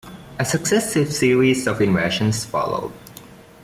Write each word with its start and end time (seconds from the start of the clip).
A 0.39 0.43
successive 0.43 1.13
series 1.13 1.67
of 1.67 1.79
invasions 1.79 2.43
followed. 2.43 2.91